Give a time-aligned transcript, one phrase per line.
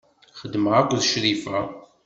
[0.39, 1.59] Xeddmeɣ akked Crifa.